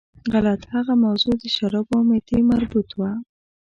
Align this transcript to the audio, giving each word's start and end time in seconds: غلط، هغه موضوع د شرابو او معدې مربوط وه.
غلط، 0.33 0.61
هغه 0.73 0.93
موضوع 1.05 1.33
د 1.41 1.45
شرابو 1.55 1.93
او 1.99 2.05
معدې 2.09 2.39
مربوط 2.51 2.89
وه. 2.99 3.11